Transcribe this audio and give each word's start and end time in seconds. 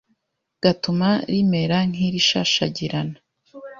gatuma 0.63 1.09
rimera 1.31 1.77
nk’irishashagirana 1.89 3.17